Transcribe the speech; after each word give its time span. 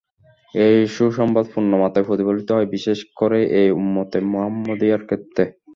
এই 0.53 0.77
সুসংবাদ 0.95 1.45
পূর্ণ 1.53 1.71
মাত্রায় 1.81 2.07
প্রতিফলিত 2.07 2.49
হয়, 2.51 2.67
বিশেষ 2.67 2.99
করে 3.17 3.39
এই 3.59 3.69
উম্মতে 3.79 4.17
মুহাম্মদিয়ার 4.31 5.01
ক্ষেত্রে। 5.07 5.43